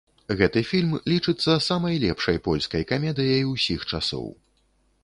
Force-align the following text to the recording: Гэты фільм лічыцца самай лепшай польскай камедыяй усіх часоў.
Гэты 0.37 0.61
фільм 0.69 0.95
лічыцца 1.13 1.51
самай 1.67 2.01
лепшай 2.05 2.41
польскай 2.49 2.83
камедыяй 2.95 3.47
усіх 3.53 3.89
часоў. 3.93 4.27